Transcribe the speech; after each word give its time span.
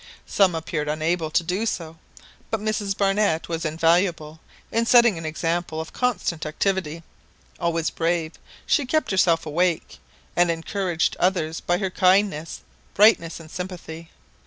Some 0.25 0.55
appeared 0.55 0.87
unable 0.87 1.29
to 1.29 1.43
do 1.43 1.67
so; 1.67 1.95
but 2.49 2.59
Mrs 2.59 2.97
Barnett 2.97 3.47
was 3.47 3.65
invaluable 3.65 4.39
in 4.71 4.87
setting 4.87 5.15
an 5.19 5.27
example 5.27 5.79
of 5.79 5.93
constant 5.93 6.43
activity: 6.43 7.03
always 7.59 7.91
brave, 7.91 8.31
she 8.65 8.87
kept 8.87 9.11
herself 9.11 9.45
awake, 9.45 9.99
and 10.35 10.49
encouraged 10.49 11.15
others 11.19 11.59
by 11.59 11.77
her 11.77 11.91
kindness, 11.91 12.61
brightness, 12.95 13.39
and 13.39 13.51
sympathy. 13.51 14.09